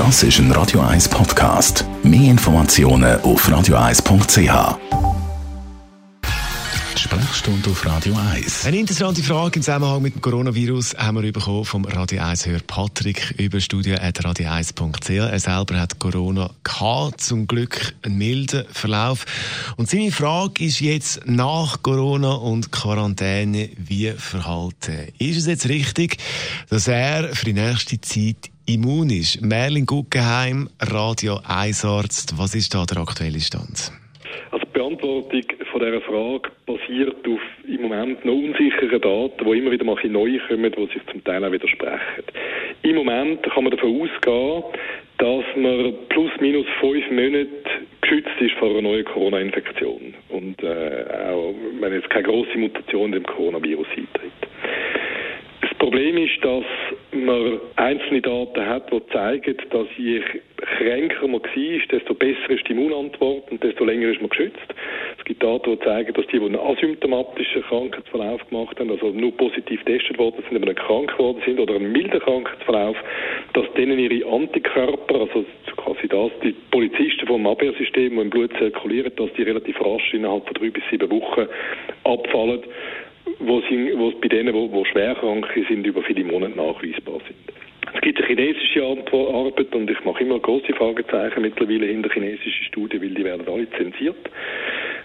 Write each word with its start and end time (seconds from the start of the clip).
Das 0.00 0.22
ist 0.22 0.38
ein 0.38 0.50
Radio 0.52 0.80
1 0.80 1.10
Podcast. 1.10 1.84
Mehr 2.02 2.30
Informationen 2.30 3.20
auf 3.20 3.46
radio1.ch. 3.46 4.78
Sprechstunde 6.96 7.68
auf 7.68 7.84
Radio 7.84 8.16
1. 8.32 8.64
Eine 8.64 8.78
interessante 8.78 9.22
Frage 9.22 9.56
im 9.56 9.62
Zusammenhang 9.62 10.00
mit 10.00 10.14
dem 10.14 10.22
Coronavirus 10.22 10.96
haben 10.96 11.22
wir 11.22 11.30
bekommen 11.30 11.66
vom 11.66 11.84
Radio 11.84 12.22
1 12.22 12.46
Hör 12.46 12.60
Patrick 12.66 13.34
über 13.36 13.60
studio.radio1.ch. 13.60 15.10
Er 15.10 15.38
selber 15.38 15.78
hat 15.78 15.98
Corona 15.98 16.50
gehabt, 16.64 17.20
zum 17.20 17.46
Glück 17.46 17.94
einen 18.00 18.16
milden 18.16 18.64
Verlauf. 18.72 19.26
Und 19.76 19.90
seine 19.90 20.12
Frage 20.12 20.64
ist 20.64 20.80
jetzt 20.80 21.26
nach 21.26 21.82
Corona 21.82 22.32
und 22.32 22.72
Quarantäne, 22.72 23.68
wie 23.76 24.12
verhalten? 24.12 25.08
Ist 25.18 25.36
es 25.36 25.46
jetzt 25.46 25.68
richtig, 25.68 26.16
dass 26.70 26.88
er 26.88 27.36
für 27.36 27.44
die 27.44 27.52
nächste 27.52 28.00
Zeit 28.00 28.50
immun 28.74 29.10
ist? 29.10 29.42
Merlin 29.42 29.84
Guggenheim, 29.84 30.68
Radio 30.80 31.40
1 31.46 31.84
Arzt, 31.84 32.38
was 32.38 32.54
ist 32.54 32.72
da 32.72 32.84
der 32.84 32.98
aktuelle 32.98 33.40
Stand? 33.40 33.90
Also 34.52 34.64
die 34.64 34.78
Beantwortung 34.78 35.42
von 35.72 35.80
dieser 35.80 36.00
Frage 36.02 36.50
basiert 36.66 37.26
auf 37.26 37.40
im 37.66 37.82
Moment 37.82 38.24
noch 38.24 38.32
unsicheren 38.32 39.00
Daten, 39.00 39.44
die 39.44 39.58
immer 39.58 39.72
wieder 39.72 39.84
mal 39.84 39.96
neu 40.04 40.38
kommen, 40.46 40.72
die 40.72 40.86
sich 40.86 41.02
zum 41.10 41.24
Teil 41.24 41.44
auch 41.44 41.50
widersprechen. 41.50 42.24
Im 42.82 42.96
Moment 42.96 43.42
kann 43.42 43.64
man 43.64 43.72
davon 43.72 44.02
ausgehen, 44.02 44.62
dass 45.18 45.44
man 45.56 45.94
plus 46.08 46.30
minus 46.40 46.66
fünf 46.80 47.10
Monate 47.10 47.48
geschützt 48.00 48.40
ist 48.40 48.54
vor 48.58 48.70
einer 48.70 48.82
neuen 48.82 49.04
Corona-Infektion 49.04 50.14
und 50.28 50.62
äh, 50.62 51.04
auch 51.28 51.54
wenn 51.80 51.92
jetzt 51.92 52.10
keine 52.10 52.24
große 52.24 52.56
Mutation 52.56 53.12
dem 53.12 53.24
Coronavirus 53.24 53.86
eintritt. 53.96 54.32
Das 55.60 55.74
Problem 55.78 56.16
ist, 56.18 56.42
dass 56.42 56.64
man 57.12 57.60
einzelne 57.76 58.20
Daten 58.20 58.66
hat, 58.66 58.92
die 58.92 59.06
zeigen, 59.12 59.56
dass 59.70 59.86
je 59.96 60.22
kränker 60.56 61.26
man 61.26 61.40
war, 61.42 61.86
desto 61.90 62.14
besser 62.14 62.50
ist 62.50 62.68
die 62.68 62.72
Immunantwort 62.72 63.50
und 63.50 63.62
desto 63.62 63.84
länger 63.84 64.08
ist 64.08 64.20
man 64.20 64.30
geschützt. 64.30 64.74
Es 65.18 65.24
gibt 65.24 65.42
Daten, 65.42 65.70
die 65.72 65.84
zeigen, 65.84 66.12
dass 66.14 66.26
die, 66.26 66.38
die 66.38 66.44
einen 66.44 66.56
asymptomatischen 66.58 67.62
Krankheitsverlauf 67.62 68.48
gemacht 68.48 68.78
haben, 68.78 68.90
also 68.90 69.10
nur 69.10 69.36
positiv 69.36 69.84
getestet 69.84 70.18
worden 70.18 70.42
sind, 70.48 70.62
aber 70.62 70.74
krank 70.74 71.10
geworden 71.16 71.42
sind 71.44 71.58
oder 71.58 71.76
einen 71.76 71.92
milden 71.92 72.20
Krankheitsverlauf, 72.20 72.96
dass 73.54 73.72
denen 73.74 73.98
ihre 73.98 74.26
Antikörper, 74.30 75.20
also 75.20 75.44
quasi 75.76 76.08
das, 76.08 76.30
die 76.42 76.54
Polizisten 76.70 77.26
vom 77.26 77.46
Abwehrsystem, 77.46 78.14
die 78.14 78.20
im 78.20 78.30
Blut 78.30 78.52
zirkulieren, 78.58 79.12
dass 79.16 79.32
die 79.34 79.42
relativ 79.42 79.80
rasch 79.80 80.14
innerhalb 80.14 80.44
von 80.44 80.54
drei 80.54 80.70
bis 80.70 80.84
sieben 80.90 81.10
Wochen 81.10 81.46
abfallen 82.04 82.62
wo, 83.40 83.60
sind, 83.62 83.98
wo 83.98 84.10
bei 84.12 84.28
denen, 84.28 84.54
die, 84.54 84.68
die 84.68 84.84
schwer 84.86 85.14
krank 85.14 85.46
sind, 85.68 85.86
über 85.86 86.02
viele 86.02 86.24
Monate 86.24 86.56
nachweisbar 86.56 87.20
sind. 87.26 87.60
Es 87.92 88.00
gibt 88.02 88.18
eine 88.18 88.26
chinesische 88.26 88.84
Arbeit 88.84 89.74
und 89.74 89.90
ich 89.90 90.04
mache 90.04 90.22
immer 90.22 90.38
große 90.38 90.72
Fragezeichen 90.74 91.42
mittlerweile 91.42 91.86
hinter 91.86 92.10
chinesischen 92.10 92.64
Studien, 92.66 93.02
weil 93.02 93.10
die 93.10 93.24
werden 93.24 93.46
alle 93.48 93.68
zensiert, 93.70 94.30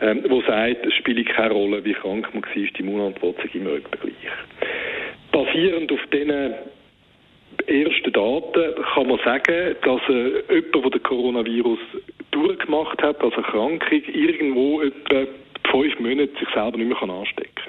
ähm, 0.00 0.24
wo 0.28 0.40
sagt, 0.42 0.86
es 0.86 0.94
spielt 0.94 1.28
keine 1.28 1.54
Rolle, 1.54 1.84
wie 1.84 1.94
krank 1.94 2.28
man 2.32 2.44
war, 2.44 2.52
die 2.54 2.80
Immunantwort 2.80 3.36
sei 3.38 3.58
immer 3.58 3.70
gleich. 3.70 4.12
Basierend 5.32 5.90
auf 5.90 6.00
diesen 6.12 6.54
ersten 7.66 8.12
Daten 8.12 8.74
kann 8.94 9.08
man 9.08 9.18
sagen, 9.24 9.76
dass 9.82 10.00
äh, 10.08 10.54
jemand, 10.54 10.74
der 10.74 10.90
den 10.90 11.02
Coronavirus 11.02 11.78
durchgemacht 12.30 13.02
hat, 13.02 13.20
also 13.22 13.36
Erkrankung, 13.36 14.02
irgendwo 14.12 14.82
etwa 14.82 15.26
fünf 15.70 15.98
Monate 15.98 16.30
sich 16.38 16.48
selber 16.54 16.78
nicht 16.78 16.88
mehr 16.88 17.02
anstecken 17.02 17.54
kann. 17.54 17.67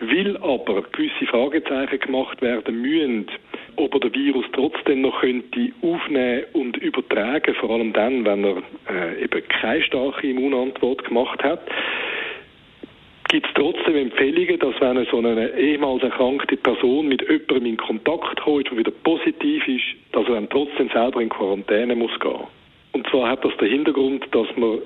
Will 0.00 0.36
aber 0.36 0.82
gewisse 0.92 1.26
Fragezeichen 1.26 1.98
gemacht 2.00 2.40
werden 2.40 2.80
müssen, 2.80 3.26
ob 3.76 3.94
er 3.94 4.00
den 4.00 4.14
Virus 4.14 4.44
trotzdem 4.52 5.02
noch 5.02 5.20
könnte 5.20 5.72
aufnehmen 5.82 6.44
und 6.52 6.76
übertragen, 6.76 7.54
vor 7.56 7.70
allem 7.70 7.92
dann, 7.92 8.24
wenn 8.24 8.44
er 8.44 8.62
äh, 8.88 9.24
eben 9.24 9.46
keine 9.48 9.82
starke 9.82 10.28
Immunantwort 10.28 11.04
gemacht 11.04 11.42
hat, 11.42 11.60
gibt 13.28 13.46
es 13.46 13.52
trotzdem 13.54 13.96
Empfehlungen, 13.96 14.58
dass 14.58 14.80
wenn 14.80 15.04
so 15.06 15.18
eine 15.18 15.50
ehemals 15.58 16.02
erkrankte 16.02 16.56
Person 16.56 17.08
mit 17.08 17.22
jemandem 17.22 17.66
in 17.66 17.76
Kontakt 17.76 18.40
kommt, 18.40 18.70
der 18.70 18.78
wieder 18.78 18.92
positiv 19.04 19.68
ist, 19.68 19.84
dass 20.12 20.26
er 20.28 20.34
dann 20.34 20.48
trotzdem 20.48 20.88
selber 20.90 21.20
in 21.20 21.28
Quarantäne 21.28 21.94
muss 21.94 22.18
gehen. 22.20 22.46
Und 22.92 23.06
zwar 23.08 23.30
hat 23.30 23.44
das 23.44 23.56
den 23.58 23.70
Hintergrund, 23.70 24.24
dass 24.32 24.46
man 24.56 24.78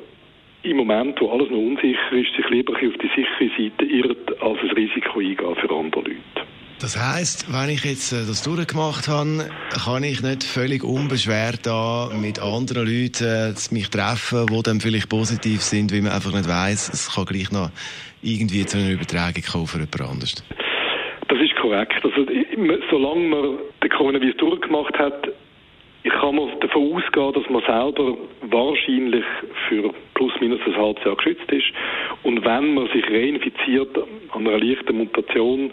im 0.63 0.77
Moment, 0.77 1.21
wo 1.21 1.31
alles 1.31 1.51
noch 1.51 1.59
unsicher 1.59 2.13
ist, 2.13 2.35
sich 2.37 2.49
lieber 2.51 2.73
auf 2.73 2.81
die 2.81 3.11
sichere 3.15 3.51
Seite 3.57 3.85
irrt, 3.85 4.43
als 4.43 4.59
ein 4.61 4.71
Risiko 4.71 5.19
eingehen 5.19 5.57
für 5.57 5.71
andere 5.71 6.03
Leute. 6.03 6.47
Das 6.81 6.99
heißt, 6.99 7.47
wenn 7.53 7.71
ich 7.71 7.85
jetzt 7.85 8.13
äh, 8.13 8.27
das 8.27 8.43
durchgemacht 8.43 9.07
habe, 9.07 9.49
kann 9.85 10.03
ich 10.03 10.21
nicht 10.21 10.43
völlig 10.43 10.83
unbeschwert 10.83 11.65
da 11.65 12.11
mit 12.13 12.43
anderen 12.43 12.87
Leuten 12.87 13.55
äh, 13.55 13.55
mich 13.71 13.89
treffen, 13.89 14.47
die 14.47 14.63
dann 14.65 14.81
vielleicht 14.81 15.09
positiv 15.09 15.61
sind, 15.61 15.93
weil 15.93 16.03
man 16.03 16.11
einfach 16.11 16.33
nicht 16.33 16.49
weiß, 16.49 16.91
es 16.93 17.15
kann 17.15 17.27
gleich 17.27 17.53
noch 17.53 17.71
irgendwie 18.21 18.67
zu 18.67 18.79
einer 18.79 18.91
Übertragung 18.91 19.43
kommen 19.43 19.67
für 19.69 19.79
jemand 19.79 20.01
anderes. 20.01 20.43
Das 21.29 21.39
ist 21.39 21.55
korrekt. 21.55 22.05
Also, 22.05 22.27
solange 22.91 23.29
man 23.29 23.59
den 23.81 23.91
Coronavirus 23.91 24.37
durchgemacht 24.39 24.99
hat, 24.99 25.29
kann 26.23 26.37
man 26.37 26.61
davon 26.61 26.95
ausgehen, 26.95 27.33
dass 27.33 27.51
man 27.51 27.63
selber 27.63 28.17
wahrscheinlich 28.43 29.25
für 29.69 29.91
plus 30.15 30.33
minus 30.41 30.61
ein 30.67 30.77
halbes 30.77 31.05
Jahr 31.05 31.17
geschützt 31.17 31.51
ist. 31.51 31.67
Und 32.23 32.45
wenn 32.45 32.75
man 32.75 32.87
sich 32.89 33.05
reinfiziert 33.11 33.99
an 34.33 34.47
einer 34.47 34.59
leichten 34.59 34.97
Mutation 34.97 35.73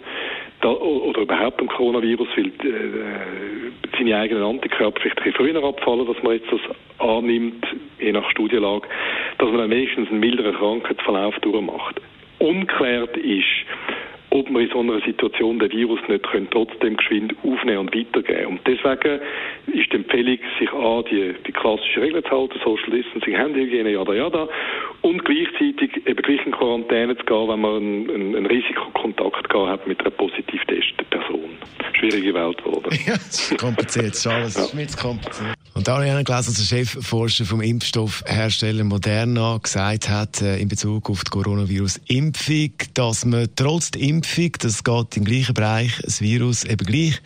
da, 0.61 0.69
oder 0.69 1.21
überhaupt 1.21 1.61
am 1.61 1.67
Coronavirus, 1.67 2.27
weil 2.35 2.47
äh, 2.47 3.91
seine 3.95 4.17
eigenen 4.17 4.43
Antikörper 4.43 4.99
vielleicht 4.99 5.21
ein 5.21 5.33
früher 5.33 5.63
abfallen, 5.63 6.07
dass 6.07 6.21
man 6.23 6.33
jetzt 6.33 6.51
das 6.51 6.61
annimmt, 6.97 7.65
je 7.99 8.11
nach 8.11 8.29
Studienlage, 8.31 8.87
dass 9.37 9.49
man 9.49 9.59
dann 9.59 9.69
wenigstens 9.69 10.09
einen 10.09 10.19
milderen 10.19 10.55
Krankheitsverlauf 10.55 11.37
durchmacht. 11.41 12.01
Unklärt 12.39 13.15
ist, 13.17 13.45
ob 14.31 14.49
man 14.49 14.63
in 14.63 14.69
so 14.69 14.79
einer 14.79 15.01
Situation 15.01 15.59
den 15.59 15.71
Virus 15.71 15.99
nicht 16.07 16.23
können, 16.23 16.47
trotzdem 16.51 16.97
geschwind 16.97 17.33
aufnehmen 17.43 17.79
und 17.79 17.95
weitergeben. 17.95 18.57
Und 18.57 18.61
deswegen 18.67 19.19
ist 19.67 19.91
die 19.91 19.95
Empfehlung, 19.95 20.37
sich 20.59 20.71
an 20.71 21.03
die, 21.09 21.33
die 21.47 21.51
klassischen 21.51 22.03
Regeln 22.03 22.23
zu 22.23 22.31
halten, 22.31 22.59
Social 22.63 22.91
Distancing, 22.91 23.35
Handyhygiene, 23.35 23.91
jada, 23.91 24.13
jada, 24.13 24.47
und 25.01 25.23
gleichzeitig 25.25 26.05
eben 26.05 26.21
gleich 26.21 26.45
in 26.45 26.51
Quarantäne 26.51 27.17
zu 27.17 27.25
gehen, 27.25 27.47
wenn 27.47 27.61
man 27.61 27.75
einen, 27.77 28.09
einen, 28.09 28.35
einen 28.35 28.45
Risikokontakt 28.45 29.49
gehabt 29.49 29.69
hat 29.69 29.87
mit 29.87 29.99
einer 30.01 30.11
positiv 30.11 30.63
testeten 30.65 31.05
Person. 31.09 31.57
Schwierige 31.93 32.33
Welt 32.33 32.63
geworden. 32.63 32.89
Ja, 33.05 33.15
ist 33.15 33.57
kompliziert, 33.57 34.27
alles 34.27 34.73
ja. 34.73 34.79
ist 34.79 34.97
kompliziert. 34.97 35.58
Da 35.89 35.95
habe 35.95 36.23
gelesen, 36.23 36.53
dass 36.53 36.67
der 36.67 36.85
Chefforscher 36.85 37.45
vom 37.45 37.61
Impfstoffhersteller 37.61 38.83
Moderna 38.83 39.57
gesagt 39.57 40.07
hat, 40.07 40.39
äh, 40.39 40.59
in 40.59 40.67
Bezug 40.67 41.09
auf 41.09 41.23
die 41.23 41.31
Coronavirus-Impfung, 41.31 42.73
dass 42.93 43.25
man 43.25 43.49
trotz 43.55 43.89
der 43.89 44.03
Impfung, 44.03 44.51
das 44.59 44.83
geht 44.83 45.17
im 45.17 45.25
gleichen 45.25 45.55
Bereich, 45.55 45.99
das 46.03 46.21
Virus 46.21 46.63
eben 46.63 46.85
gleich 46.85 47.19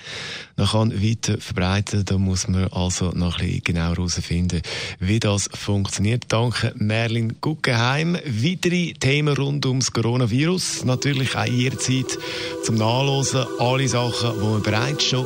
noch 0.56 0.72
kann 0.72 1.04
weiter 1.04 1.40
verbreiten. 1.40 2.06
Da 2.06 2.18
muss 2.18 2.48
man 2.48 2.72
also 2.72 3.12
noch 3.12 3.38
ein 3.38 3.48
bisschen 3.48 3.64
genauer 3.66 3.98
herausfinden, 3.98 4.62
wie 4.98 5.20
das 5.20 5.50
funktioniert. 5.54 6.24
Danke 6.30 6.72
Merlin 6.78 7.42
Guggenheim. 7.42 8.16
Weitere 8.26 8.94
Themen 8.94 9.36
rund 9.36 9.66
ums 9.66 9.92
Coronavirus, 9.92 10.86
natürlich 10.86 11.36
auch 11.36 11.44
jederzeit 11.44 12.18
zum 12.64 12.76
Nachlesen. 12.76 13.46
Alle 13.60 13.90
Sachen, 13.90 14.40
die 14.40 14.46
man 14.46 14.64
bereits 14.64 15.04
schon 15.04 15.26